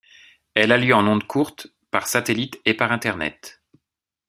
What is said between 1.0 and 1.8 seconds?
ondes courtes,